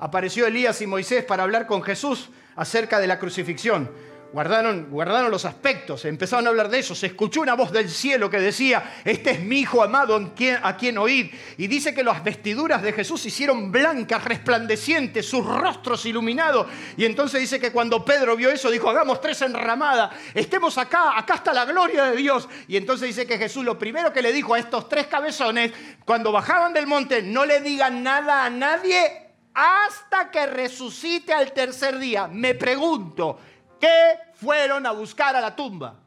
apareció 0.00 0.46
Elías 0.46 0.80
y 0.80 0.86
Moisés 0.86 1.24
para 1.24 1.42
hablar 1.42 1.66
con 1.66 1.82
Jesús 1.82 2.30
acerca 2.56 2.98
de 2.98 3.06
la 3.06 3.18
crucifixión. 3.18 3.90
Guardaron, 4.32 4.90
guardaron 4.90 5.28
los 5.28 5.44
aspectos, 5.44 6.04
empezaron 6.04 6.46
a 6.46 6.50
hablar 6.50 6.68
de 6.68 6.78
eso. 6.78 6.94
Se 6.94 7.08
escuchó 7.08 7.40
una 7.40 7.54
voz 7.54 7.72
del 7.72 7.90
cielo 7.90 8.30
que 8.30 8.38
decía, 8.38 9.00
este 9.04 9.32
es 9.32 9.40
mi 9.40 9.58
hijo 9.58 9.82
amado 9.82 10.32
a 10.62 10.76
quien 10.76 10.98
oír. 10.98 11.32
Y 11.56 11.66
dice 11.66 11.92
que 11.92 12.04
las 12.04 12.22
vestiduras 12.22 12.80
de 12.80 12.92
Jesús 12.92 13.22
se 13.22 13.28
hicieron 13.28 13.72
blancas, 13.72 14.24
resplandecientes, 14.24 15.28
sus 15.28 15.44
rostros 15.44 16.06
iluminados. 16.06 16.68
Y 16.96 17.06
entonces 17.06 17.40
dice 17.40 17.58
que 17.58 17.72
cuando 17.72 18.04
Pedro 18.04 18.36
vio 18.36 18.52
eso, 18.52 18.70
dijo, 18.70 18.88
hagamos 18.88 19.20
tres 19.20 19.42
enramadas, 19.42 20.12
estemos 20.32 20.78
acá, 20.78 21.18
acá 21.18 21.34
está 21.34 21.52
la 21.52 21.64
gloria 21.64 22.04
de 22.04 22.16
Dios. 22.16 22.48
Y 22.68 22.76
entonces 22.76 23.08
dice 23.08 23.26
que 23.26 23.36
Jesús 23.36 23.64
lo 23.64 23.76
primero 23.76 24.12
que 24.12 24.22
le 24.22 24.32
dijo 24.32 24.54
a 24.54 24.60
estos 24.60 24.88
tres 24.88 25.08
cabezones, 25.08 25.72
cuando 26.04 26.30
bajaban 26.30 26.72
del 26.72 26.86
monte, 26.86 27.20
no 27.20 27.44
le 27.44 27.60
digan 27.60 28.04
nada 28.04 28.44
a 28.44 28.50
nadie 28.50 29.29
hasta 29.62 30.30
que 30.30 30.46
resucite 30.46 31.34
al 31.34 31.52
tercer 31.52 31.98
día. 31.98 32.26
Me 32.26 32.54
pregunto, 32.54 33.38
¿qué 33.78 34.16
fueron 34.32 34.86
a 34.86 34.92
buscar 34.92 35.36
a 35.36 35.40
la 35.40 35.54
tumba? 35.54 36.00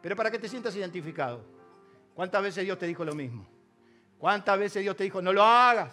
Pero 0.00 0.14
para 0.14 0.30
que 0.30 0.38
te 0.38 0.48
sientas 0.48 0.76
identificado, 0.76 1.44
¿cuántas 2.14 2.40
veces 2.40 2.64
Dios 2.64 2.78
te 2.78 2.86
dijo 2.86 3.04
lo 3.04 3.16
mismo? 3.16 3.44
¿Cuántas 4.16 4.56
veces 4.56 4.82
Dios 4.82 4.96
te 4.96 5.02
dijo, 5.02 5.20
no 5.20 5.32
lo 5.32 5.42
hagas? 5.42 5.92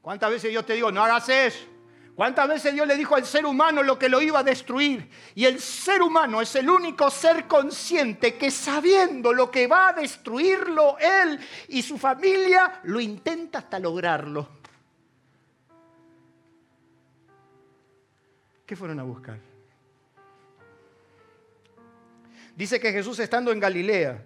¿Cuántas 0.00 0.30
veces 0.30 0.50
Dios 0.50 0.64
te 0.64 0.72
dijo, 0.72 0.90
no 0.90 1.04
hagas 1.04 1.28
eso? 1.28 1.66
¿Cuántas 2.18 2.48
veces 2.48 2.74
Dios 2.74 2.84
le 2.84 2.96
dijo 2.96 3.14
al 3.14 3.24
ser 3.24 3.46
humano 3.46 3.80
lo 3.80 3.96
que 3.96 4.08
lo 4.08 4.20
iba 4.20 4.40
a 4.40 4.42
destruir? 4.42 5.08
Y 5.36 5.44
el 5.44 5.60
ser 5.60 6.02
humano 6.02 6.40
es 6.40 6.52
el 6.56 6.68
único 6.68 7.12
ser 7.12 7.46
consciente 7.46 8.34
que 8.34 8.50
sabiendo 8.50 9.32
lo 9.32 9.52
que 9.52 9.68
va 9.68 9.90
a 9.90 9.92
destruirlo 9.92 10.98
él 10.98 11.38
y 11.68 11.80
su 11.80 11.96
familia, 11.96 12.80
lo 12.82 12.98
intenta 12.98 13.58
hasta 13.58 13.78
lograrlo. 13.78 14.48
¿Qué 18.66 18.74
fueron 18.74 18.98
a 18.98 19.04
buscar? 19.04 19.38
Dice 22.56 22.80
que 22.80 22.90
Jesús 22.90 23.20
estando 23.20 23.52
en 23.52 23.60
Galilea, 23.60 24.24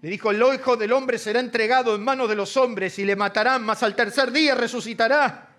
le 0.00 0.08
dijo, 0.08 0.30
el 0.30 0.40
hijo 0.54 0.76
del 0.76 0.92
hombre 0.92 1.18
será 1.18 1.40
entregado 1.40 1.96
en 1.96 2.04
manos 2.04 2.28
de 2.28 2.36
los 2.36 2.56
hombres 2.56 2.96
y 3.00 3.04
le 3.04 3.16
matarán, 3.16 3.64
mas 3.64 3.82
al 3.82 3.96
tercer 3.96 4.30
día 4.30 4.54
resucitará. 4.54 5.53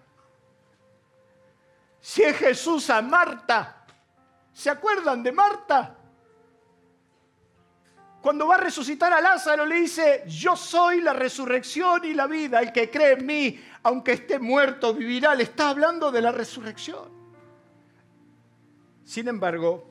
Si 2.06 2.22
es 2.22 2.38
Jesús 2.38 2.92
a 2.92 3.02
Marta, 3.02 3.84
¿se 4.54 4.70
acuerdan 4.70 5.24
de 5.24 5.32
Marta? 5.32 5.98
Cuando 8.22 8.48
va 8.48 8.56
a 8.56 8.60
resucitar 8.60 9.12
a 9.12 9.20
Lázaro 9.20 9.66
le 9.66 9.78
dice, 9.78 10.24
yo 10.28 10.56
soy 10.56 11.02
la 11.02 11.14
resurrección 11.14 12.06
y 12.06 12.14
la 12.14 12.28
vida, 12.28 12.60
el 12.60 12.72
que 12.72 12.92
cree 12.92 13.14
en 13.14 13.26
mí, 13.26 13.60
aunque 13.82 14.12
esté 14.12 14.38
muerto, 14.38 14.94
vivirá. 14.94 15.34
Le 15.34 15.42
está 15.42 15.70
hablando 15.70 16.12
de 16.12 16.22
la 16.22 16.32
resurrección. 16.32 17.10
Sin 19.04 19.28
embargo, 19.28 19.90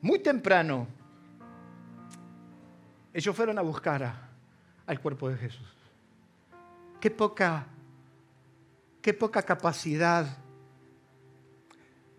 muy 0.00 0.20
temprano, 0.20 0.86
ellos 3.12 3.34
fueron 3.34 3.58
a 3.58 3.62
buscar 3.62 4.04
a, 4.04 4.30
al 4.86 5.00
cuerpo 5.00 5.28
de 5.28 5.36
Jesús. 5.36 5.66
Qué 7.00 7.10
poca, 7.10 7.66
qué 9.02 9.12
poca 9.12 9.42
capacidad 9.42 10.44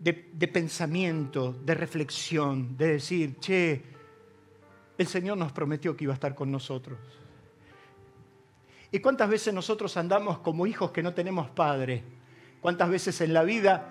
de, 0.00 0.48
pensamiento, 0.48 1.54
de 1.62 1.74
reflexión, 1.74 2.76
de 2.76 2.92
decir, 2.92 3.38
che, 3.38 3.82
el 4.96 5.06
Señor 5.06 5.36
nos 5.36 5.52
prometió 5.52 5.94
que 5.94 6.04
iba 6.04 6.12
a 6.12 6.14
estar 6.14 6.34
con 6.34 6.50
nosotros. 6.50 6.98
¿Y 8.90 8.98
cuántas 8.98 9.28
veces 9.28 9.52
nosotros 9.52 9.96
andamos 9.96 10.38
como 10.38 10.66
hijos 10.66 10.90
que 10.90 11.02
no 11.02 11.12
tenemos 11.12 11.50
padre? 11.50 12.02
¿Cuántas 12.60 12.88
veces 12.88 13.20
en 13.20 13.34
la 13.34 13.42
vida 13.42 13.88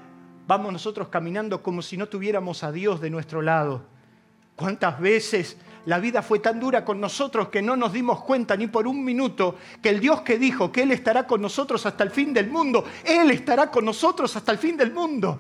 vamos 0.47 0.73
nosotros 0.73 1.09
caminando 1.09 1.61
como 1.63 1.81
si 1.81 1.95
no 1.95 2.09
tuviéramos 2.09 2.63
a 2.63 2.71
Dios 2.71 2.99
de 2.99 3.09
nuestro 3.09 3.41
lado? 3.41 3.85
¿Cuántas 4.55 4.99
veces 4.99 5.57
la 5.85 5.99
vida 5.99 6.21
fue 6.21 6.39
tan 6.39 6.59
dura 6.59 6.83
con 6.83 6.99
nosotros 6.99 7.49
que 7.49 7.61
no 7.61 7.77
nos 7.77 7.93
dimos 7.93 8.23
cuenta 8.23 8.57
ni 8.57 8.67
por 8.67 8.87
un 8.87 9.03
minuto 9.05 9.55
que 9.81 9.89
el 9.89 9.99
Dios 9.99 10.21
que 10.21 10.37
dijo 10.37 10.71
que 10.71 10.81
Él 10.81 10.91
estará 10.91 11.25
con 11.25 11.41
nosotros 11.41 11.85
hasta 11.85 12.03
el 12.03 12.11
fin 12.11 12.33
del 12.33 12.49
mundo, 12.49 12.83
Él 13.05 13.31
estará 13.31 13.71
con 13.71 13.85
nosotros 13.85 14.35
hasta 14.35 14.51
el 14.51 14.57
fin 14.57 14.75
del 14.75 14.91
mundo? 14.91 15.39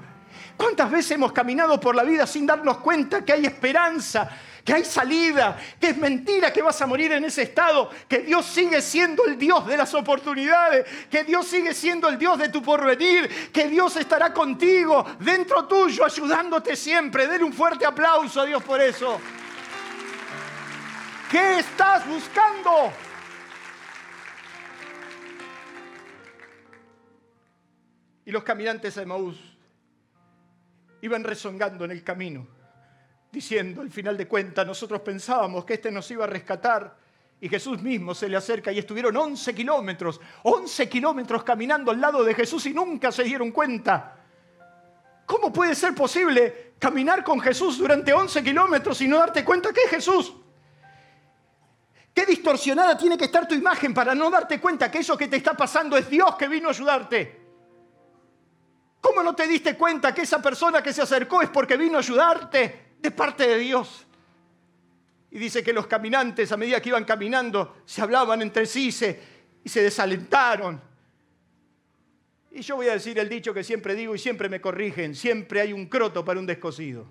¿Cuántas 0.57 0.91
veces 0.91 1.11
hemos 1.11 1.31
caminado 1.31 1.79
por 1.79 1.95
la 1.95 2.03
vida 2.03 2.27
sin 2.27 2.45
darnos 2.45 2.79
cuenta 2.79 3.23
que 3.23 3.31
hay 3.33 3.45
esperanza, 3.45 4.29
que 4.63 4.73
hay 4.73 4.85
salida, 4.85 5.57
que 5.79 5.89
es 5.89 5.97
mentira 5.97 6.51
que 6.51 6.61
vas 6.61 6.81
a 6.81 6.85
morir 6.87 7.13
en 7.13 7.25
ese 7.25 7.43
estado, 7.43 7.89
que 8.07 8.19
Dios 8.19 8.45
sigue 8.45 8.81
siendo 8.81 9.25
el 9.25 9.37
Dios 9.37 9.65
de 9.65 9.77
las 9.77 9.93
oportunidades, 9.93 10.85
que 11.09 11.23
Dios 11.23 11.47
sigue 11.47 11.73
siendo 11.73 12.09
el 12.09 12.17
Dios 12.17 12.37
de 12.37 12.49
tu 12.49 12.61
porvenir, 12.61 13.51
que 13.51 13.67
Dios 13.67 13.95
estará 13.95 14.33
contigo, 14.33 15.05
dentro 15.19 15.65
tuyo, 15.65 16.05
ayudándote 16.05 16.75
siempre? 16.75 17.27
Den 17.27 17.43
un 17.43 17.53
fuerte 17.53 17.85
aplauso 17.85 18.41
a 18.41 18.45
Dios 18.45 18.61
por 18.61 18.81
eso. 18.81 19.19
¿Qué 21.31 21.59
estás 21.59 22.07
buscando? 22.07 22.91
Y 28.25 28.31
los 28.31 28.43
caminantes 28.43 28.93
de 28.95 29.05
Maús 29.05 29.58
iban 31.01 31.23
rezongando 31.23 31.85
en 31.85 31.91
el 31.91 32.03
camino, 32.03 32.47
diciendo, 33.31 33.81
al 33.81 33.91
final 33.91 34.17
de 34.17 34.27
cuentas, 34.27 34.65
nosotros 34.65 35.01
pensábamos 35.01 35.65
que 35.65 35.75
este 35.75 35.91
nos 35.91 36.09
iba 36.11 36.25
a 36.25 36.27
rescatar. 36.27 36.97
Y 37.41 37.47
Jesús 37.47 37.81
mismo 37.81 38.13
se 38.13 38.27
le 38.27 38.35
acerca 38.35 38.71
y 38.71 38.79
estuvieron 38.79 39.15
11 39.15 39.55
kilómetros, 39.55 40.19
11 40.43 40.89
kilómetros 40.89 41.43
caminando 41.43 41.91
al 41.91 42.01
lado 42.01 42.23
de 42.23 42.33
Jesús 42.33 42.65
y 42.65 42.73
nunca 42.73 43.13
se 43.13 43.23
dieron 43.23 43.51
cuenta 43.51 44.19
¿Cómo 45.29 45.53
puede 45.53 45.75
ser 45.75 45.93
posible 45.93 46.73
caminar 46.79 47.23
con 47.23 47.39
Jesús 47.39 47.77
durante 47.77 48.11
11 48.11 48.43
kilómetros 48.43 48.99
y 49.01 49.07
no 49.07 49.19
darte 49.19 49.45
cuenta 49.45 49.71
que 49.71 49.81
es 49.83 49.89
Jesús? 49.91 50.33
¿Qué 52.11 52.25
distorsionada 52.25 52.97
tiene 52.97 53.15
que 53.15 53.25
estar 53.25 53.47
tu 53.47 53.53
imagen 53.53 53.93
para 53.93 54.15
no 54.15 54.31
darte 54.31 54.59
cuenta 54.59 54.89
que 54.89 54.97
eso 54.97 55.15
que 55.15 55.27
te 55.27 55.37
está 55.37 55.53
pasando 55.53 55.95
es 55.97 56.09
Dios 56.09 56.35
que 56.35 56.47
vino 56.47 56.67
a 56.67 56.71
ayudarte? 56.71 57.38
¿Cómo 59.01 59.23
no 59.23 59.33
te 59.33 59.47
diste 59.47 59.77
cuenta 59.77 60.13
que 60.13 60.21
esa 60.21 60.41
persona 60.41 60.83
que 60.83 60.93
se 60.93 61.01
acercó 61.01 61.41
es 61.41 61.49
porque 61.49 61.77
vino 61.77 61.97
a 61.97 61.99
ayudarte 61.99 62.95
de 62.99 63.11
parte 63.11 63.47
de 63.47 63.57
Dios? 63.57 64.05
Y 65.31 65.39
dice 65.39 65.63
que 65.63 65.71
los 65.71 65.87
caminantes, 65.87 66.51
a 66.51 66.57
medida 66.57 66.81
que 66.81 66.89
iban 66.89 67.05
caminando, 67.05 67.77
se 67.85 68.01
hablaban 68.01 68.41
entre 68.41 68.65
sí 68.65 68.87
y 68.87 69.69
se 69.69 69.81
desalentaron. 69.81 70.81
Y 72.51 72.61
yo 72.61 72.75
voy 72.75 72.87
a 72.87 72.93
decir 72.93 73.17
el 73.19 73.29
dicho 73.29 73.53
que 73.53 73.63
siempre 73.63 73.95
digo 73.95 74.15
y 74.15 74.19
siempre 74.19 74.49
me 74.49 74.59
corrigen, 74.59 75.15
siempre 75.15 75.61
hay 75.61 75.71
un 75.71 75.85
croto 75.85 76.25
para 76.25 76.39
un 76.39 76.45
descosido. 76.45 77.05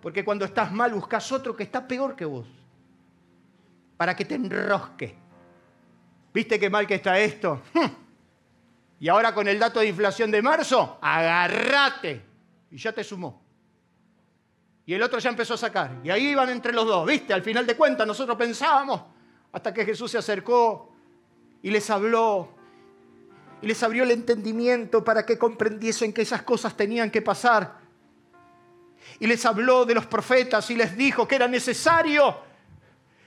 Porque 0.00 0.24
cuando 0.24 0.44
estás 0.44 0.72
mal 0.72 0.92
buscas 0.92 1.30
otro 1.32 1.54
que 1.54 1.62
está 1.62 1.86
peor 1.86 2.16
que 2.16 2.24
vos, 2.24 2.46
para 3.96 4.16
que 4.16 4.24
te 4.24 4.34
enrosque. 4.34 5.14
¿Viste 6.32 6.58
qué 6.58 6.68
mal 6.68 6.86
que 6.86 6.96
está 6.96 7.18
esto? 7.18 7.62
Y 9.04 9.08
ahora 9.10 9.34
con 9.34 9.46
el 9.46 9.58
dato 9.58 9.80
de 9.80 9.88
inflación 9.88 10.30
de 10.30 10.40
marzo, 10.40 10.96
agarrate. 11.02 12.24
Y 12.70 12.78
ya 12.78 12.90
te 12.90 13.04
sumó. 13.04 13.44
Y 14.86 14.94
el 14.94 15.02
otro 15.02 15.18
ya 15.18 15.28
empezó 15.28 15.52
a 15.52 15.58
sacar. 15.58 16.00
Y 16.02 16.08
ahí 16.08 16.28
iban 16.28 16.48
entre 16.48 16.72
los 16.72 16.86
dos. 16.86 17.06
¿Viste? 17.06 17.34
Al 17.34 17.42
final 17.42 17.66
de 17.66 17.76
cuentas 17.76 18.06
nosotros 18.06 18.34
pensábamos, 18.38 19.02
hasta 19.52 19.74
que 19.74 19.84
Jesús 19.84 20.10
se 20.10 20.16
acercó 20.16 20.90
y 21.60 21.70
les 21.70 21.90
habló 21.90 22.48
y 23.60 23.66
les 23.66 23.82
abrió 23.82 24.04
el 24.04 24.10
entendimiento 24.10 25.04
para 25.04 25.26
que 25.26 25.36
comprendiesen 25.36 26.10
que 26.10 26.22
esas 26.22 26.40
cosas 26.40 26.74
tenían 26.74 27.10
que 27.10 27.20
pasar. 27.20 27.80
Y 29.20 29.26
les 29.26 29.44
habló 29.44 29.84
de 29.84 29.96
los 29.96 30.06
profetas 30.06 30.70
y 30.70 30.76
les 30.76 30.96
dijo 30.96 31.28
que 31.28 31.34
era 31.34 31.46
necesario 31.46 32.38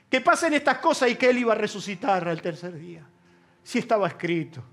que 0.10 0.22
pasen 0.22 0.56
estas 0.56 0.80
cosas 0.80 1.12
y 1.12 1.18
que 1.18 1.30
Él 1.30 1.38
iba 1.38 1.54
a 1.54 1.56
resucitar 1.56 2.28
al 2.28 2.42
tercer 2.42 2.74
día. 2.74 3.06
Si 3.62 3.78
estaba 3.78 4.08
escrito. 4.08 4.64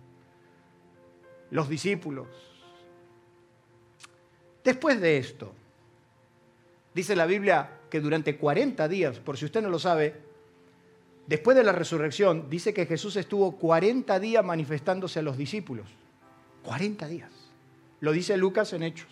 Los 1.50 1.68
discípulos. 1.68 2.28
Después 4.62 5.00
de 5.00 5.18
esto, 5.18 5.52
dice 6.94 7.14
la 7.14 7.26
Biblia 7.26 7.80
que 7.90 8.00
durante 8.00 8.36
40 8.36 8.88
días, 8.88 9.18
por 9.18 9.36
si 9.36 9.44
usted 9.44 9.62
no 9.62 9.68
lo 9.68 9.78
sabe, 9.78 10.24
Después 11.26 11.56
de 11.56 11.64
la 11.64 11.72
resurrección, 11.72 12.50
dice 12.50 12.74
que 12.74 12.86
Jesús 12.86 13.16
estuvo 13.16 13.52
40 13.52 14.20
días 14.20 14.44
manifestándose 14.44 15.20
a 15.20 15.22
los 15.22 15.38
discípulos. 15.38 15.86
40 16.62 17.06
días. 17.08 17.30
Lo 18.00 18.12
dice 18.12 18.36
Lucas 18.36 18.72
en 18.74 18.82
Hechos. 18.82 19.08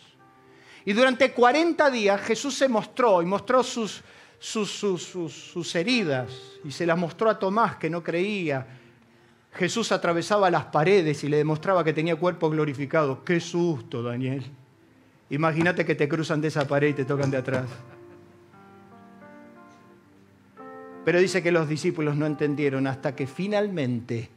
Y 0.85 0.93
durante 0.93 1.33
40 1.33 1.91
días 1.91 2.21
Jesús 2.21 2.55
se 2.55 2.69
mostró 2.69 3.23
y 3.23 3.25
mostró 3.27 3.62
sus, 3.62 4.03
sus, 4.39 4.71
sus, 4.71 5.75
heridas 5.75 6.31
y 6.65 6.73
se 6.73 6.85
las 6.85 6.99
mostró 6.99 7.31
a 7.31 7.39
Tomás 7.39 7.77
que 7.77 7.89
no 7.89 8.03
creía. 8.03 8.81
Jesús 9.54 9.92
atravesaba 9.92 10.50
las 10.50 10.66
paredes 10.66 11.25
y 11.25 11.28
le 11.28 11.37
demostraba 11.37 11.85
que 11.85 11.92
tenía 11.92 12.16
cuerpo 12.16 12.49
glorificado. 12.49 13.23
Qué 13.23 13.38
susto, 13.38 14.02
Daniel. 14.02 14.44
Imagínate 15.28 15.85
que 15.85 15.94
te 15.94 16.09
cruzan 16.09 16.40
de 16.40 16.49
esa 16.49 16.66
pared 16.66 16.88
y 16.88 16.94
te 16.94 17.04
tocan 17.04 17.30
de 17.30 17.37
atrás. 17.37 17.66
Pero 21.04 21.21
dice 21.21 21.42
que 21.42 21.52
los 21.52 21.68
discípulos 21.68 22.16
no 22.16 22.26
entendieron 22.26 22.87
hasta 22.87 23.14
que 23.14 23.26
finalmente 23.26 24.30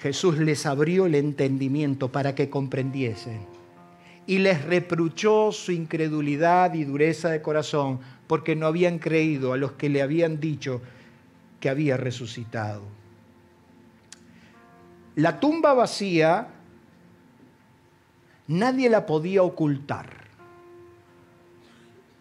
Jesús 0.00 0.38
les 0.38 0.66
abrió 0.66 1.06
el 1.06 1.14
entendimiento 1.14 2.12
para 2.12 2.34
que 2.34 2.50
comprendiesen. 2.50 3.40
Y 4.26 4.38
les 4.38 4.64
reprochó 4.64 5.50
su 5.50 5.72
incredulidad 5.72 6.74
y 6.74 6.84
dureza 6.84 7.30
de 7.30 7.42
corazón 7.42 7.98
porque 8.28 8.54
no 8.54 8.66
habían 8.66 8.98
creído 8.98 9.52
a 9.52 9.56
los 9.56 9.72
que 9.72 9.88
le 9.88 10.02
habían 10.02 10.38
dicho 10.38 10.80
que 11.58 11.68
había 11.68 11.96
resucitado. 11.96 13.01
La 15.16 15.40
tumba 15.40 15.74
vacía 15.74 16.48
nadie 18.48 18.88
la 18.88 19.06
podía 19.06 19.42
ocultar. 19.42 20.22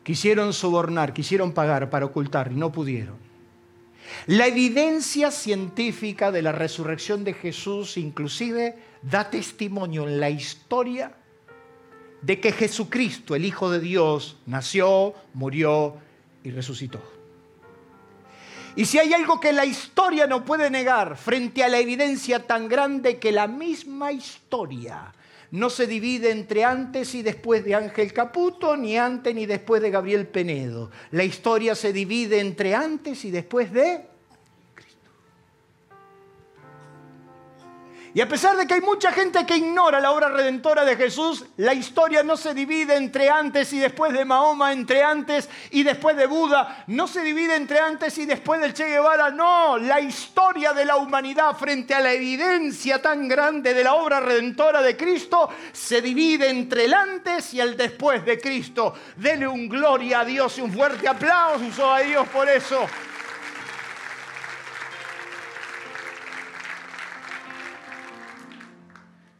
Quisieron 0.03 0.53
sobornar, 0.53 1.13
quisieron 1.13 1.53
pagar 1.53 1.89
para 1.89 2.05
ocultar 2.05 2.51
y 2.51 2.55
no 2.55 2.71
pudieron. 2.71 3.17
La 4.27 4.47
evidencia 4.47 5.31
científica 5.31 6.31
de 6.31 6.41
la 6.41 6.51
resurrección 6.51 7.23
de 7.23 7.33
Jesús 7.33 7.97
inclusive 7.97 8.77
da 9.01 9.29
testimonio 9.29 10.07
en 10.07 10.19
la 10.19 10.29
historia 10.29 11.13
de 12.21 12.39
que 12.39 12.51
Jesucristo, 12.51 13.35
el 13.35 13.45
Hijo 13.45 13.71
de 13.71 13.79
Dios, 13.79 14.37
nació, 14.45 15.13
murió 15.33 15.97
y 16.43 16.51
resucitó. 16.51 17.01
Y 18.75 18.85
si 18.85 18.99
hay 18.99 19.13
algo 19.13 19.39
que 19.39 19.51
la 19.51 19.65
historia 19.65 20.27
no 20.27 20.45
puede 20.45 20.69
negar 20.69 21.17
frente 21.17 21.63
a 21.63 21.69
la 21.69 21.79
evidencia 21.79 22.45
tan 22.47 22.67
grande 22.67 23.19
que 23.19 23.31
la 23.31 23.47
misma 23.47 24.11
historia 24.11 25.13
no 25.51 25.69
se 25.69 25.85
divide 25.85 26.31
entre 26.31 26.63
antes 26.63 27.13
y 27.13 27.21
después 27.21 27.65
de 27.65 27.75
Ángel 27.75 28.13
Caputo, 28.13 28.77
ni 28.77 28.97
antes 28.97 29.35
ni 29.35 29.45
después 29.45 29.81
de 29.81 29.91
Gabriel 29.91 30.27
Penedo. 30.27 30.91
La 31.11 31.25
historia 31.25 31.75
se 31.75 31.91
divide 31.91 32.39
entre 32.39 32.73
antes 32.73 33.25
y 33.25 33.31
después 33.31 33.73
de 33.73 34.10
Y 38.13 38.19
a 38.19 38.27
pesar 38.27 38.57
de 38.57 38.67
que 38.67 38.73
hay 38.73 38.81
mucha 38.81 39.13
gente 39.13 39.45
que 39.45 39.55
ignora 39.55 40.01
la 40.01 40.11
obra 40.11 40.27
redentora 40.27 40.83
de 40.83 40.97
Jesús, 40.97 41.45
la 41.55 41.73
historia 41.73 42.23
no 42.23 42.35
se 42.35 42.53
divide 42.53 42.97
entre 42.97 43.29
antes 43.29 43.71
y 43.71 43.79
después 43.79 44.11
de 44.11 44.25
Mahoma, 44.25 44.73
entre 44.73 45.01
antes 45.01 45.49
y 45.69 45.83
después 45.83 46.17
de 46.17 46.25
Buda, 46.25 46.83
no 46.87 47.07
se 47.07 47.21
divide 47.21 47.55
entre 47.55 47.79
antes 47.79 48.17
y 48.17 48.25
después 48.25 48.59
del 48.59 48.73
Che 48.73 48.89
Guevara, 48.89 49.29
no, 49.29 49.77
la 49.77 50.01
historia 50.01 50.73
de 50.73 50.83
la 50.83 50.97
humanidad 50.97 51.55
frente 51.55 51.93
a 51.93 52.01
la 52.01 52.11
evidencia 52.11 53.01
tan 53.01 53.29
grande 53.29 53.73
de 53.73 53.83
la 53.83 53.93
obra 53.93 54.19
redentora 54.19 54.81
de 54.81 54.97
Cristo 54.97 55.49
se 55.71 56.01
divide 56.01 56.49
entre 56.49 56.85
el 56.85 56.93
antes 56.93 57.53
y 57.53 57.61
el 57.61 57.77
después 57.77 58.25
de 58.25 58.41
Cristo. 58.41 58.93
Dele 59.15 59.47
un 59.47 59.69
gloria 59.69 60.19
a 60.19 60.25
Dios 60.25 60.57
y 60.57 60.61
un 60.61 60.73
fuerte 60.73 61.07
aplauso 61.07 61.89
a 61.89 61.99
Dios 61.99 62.27
por 62.27 62.49
eso. 62.49 62.85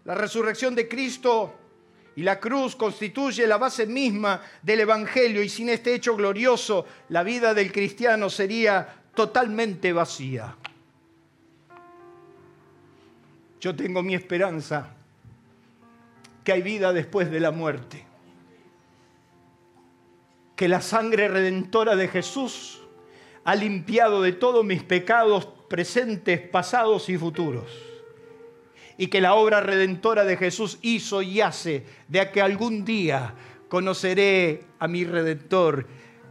La 0.06 0.16
resurrección 0.16 0.74
de 0.74 0.88
Cristo 0.88 1.54
y 2.16 2.24
la 2.24 2.40
cruz 2.40 2.76
constituye 2.76 3.46
la 3.48 3.58
base 3.58 3.86
misma 3.86 4.42
del 4.62 4.82
Evangelio 4.82 5.44
y 5.44 5.50
sin 5.50 5.70
este 5.70 5.94
hecho 5.94 6.16
glorioso 6.16 6.86
la 7.10 7.24
vida 7.24 7.54
del 7.54 7.72
cristiano 7.72 8.30
sería 8.30 9.04
totalmente 9.14 9.94
vacía. 9.94 10.56
Yo 13.60 13.76
tengo 13.76 14.02
mi 14.02 14.16
esperanza 14.16 14.96
que 16.44 16.52
hay 16.52 16.64
vida 16.64 16.92
después 16.92 17.30
de 17.30 17.40
la 17.40 17.52
muerte, 17.52 18.04
que 20.56 20.68
la 20.68 20.82
sangre 20.82 21.28
redentora 21.28 21.96
de 21.96 22.08
Jesús 22.08 22.82
ha 23.44 23.54
limpiado 23.54 24.24
de 24.24 24.32
todos 24.32 24.66
mis 24.66 24.84
pecados 24.84 25.48
presentes, 25.70 26.42
pasados 26.42 27.08
y 27.10 27.18
futuros 27.18 27.91
y 29.02 29.08
que 29.08 29.20
la 29.20 29.34
obra 29.34 29.62
redentora 29.62 30.26
de 30.26 30.38
Jesús 30.38 30.78
hizo 30.84 31.24
y 31.24 31.42
hace 31.42 31.84
de 32.08 32.30
que 32.30 32.40
algún 32.40 32.86
día 32.86 33.34
conoceré 33.68 34.66
a 34.78 34.88
mi 34.88 35.06
redentor. 35.06 35.88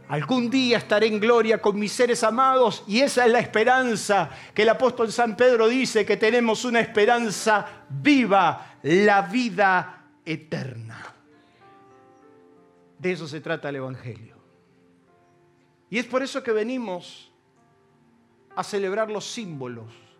Algún 0.07 0.49
día 0.49 0.77
estaré 0.77 1.07
en 1.07 1.19
gloria 1.19 1.61
con 1.61 1.77
mis 1.77 1.91
seres 1.91 2.23
amados 2.23 2.85
y 2.87 3.01
esa 3.01 3.25
es 3.25 3.31
la 3.33 3.41
esperanza 3.41 4.29
que 4.53 4.61
el 4.61 4.69
apóstol 4.69 5.11
San 5.11 5.35
Pedro 5.35 5.67
dice 5.67 6.05
que 6.05 6.15
tenemos 6.15 6.63
una 6.63 6.79
esperanza 6.79 7.67
viva, 7.89 8.77
la 8.83 9.23
vida 9.23 10.05
eterna. 10.23 11.13
De 12.99 13.11
eso 13.11 13.27
se 13.27 13.41
trata 13.41 13.67
el 13.67 13.75
Evangelio. 13.75 14.37
Y 15.89 15.99
es 15.99 16.05
por 16.05 16.23
eso 16.23 16.41
que 16.41 16.53
venimos 16.53 17.33
a 18.55 18.63
celebrar 18.63 19.11
los 19.11 19.25
símbolos. 19.25 20.10